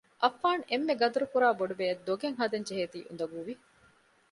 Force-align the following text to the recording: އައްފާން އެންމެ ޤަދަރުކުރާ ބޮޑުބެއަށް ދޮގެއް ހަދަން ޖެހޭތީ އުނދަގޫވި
އައްފާން 0.21 0.63
އެންމެ 0.69 0.93
ޤަދަރުކުރާ 1.01 1.47
ބޮޑުބެއަށް 1.59 2.03
ދޮގެއް 2.07 2.37
ހަދަން 2.41 2.67
ޖެހޭތީ 2.69 2.99
އުނދަގޫވި 3.05 3.53